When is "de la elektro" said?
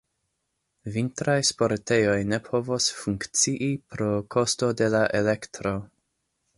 4.83-5.81